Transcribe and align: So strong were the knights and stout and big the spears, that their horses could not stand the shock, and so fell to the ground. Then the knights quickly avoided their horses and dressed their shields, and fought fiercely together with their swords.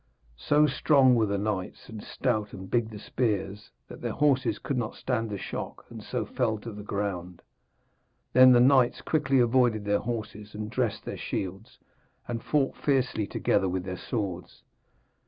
So 0.47 0.65
strong 0.65 1.13
were 1.13 1.27
the 1.27 1.37
knights 1.37 1.87
and 1.87 2.01
stout 2.01 2.53
and 2.53 2.71
big 2.71 2.89
the 2.89 2.97
spears, 2.97 3.69
that 3.87 4.01
their 4.01 4.11
horses 4.13 4.57
could 4.57 4.75
not 4.79 4.95
stand 4.95 5.29
the 5.29 5.37
shock, 5.37 5.85
and 5.91 6.01
so 6.01 6.25
fell 6.25 6.57
to 6.61 6.71
the 6.71 6.81
ground. 6.81 7.43
Then 8.33 8.51
the 8.51 8.59
knights 8.59 9.01
quickly 9.03 9.37
avoided 9.37 9.85
their 9.85 9.99
horses 9.99 10.55
and 10.55 10.71
dressed 10.71 11.05
their 11.05 11.17
shields, 11.17 11.77
and 12.27 12.41
fought 12.43 12.75
fiercely 12.77 13.27
together 13.27 13.69
with 13.69 13.83
their 13.83 13.95
swords. 13.95 14.63